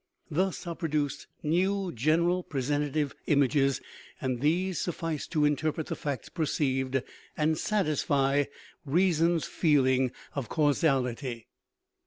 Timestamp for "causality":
10.49-11.49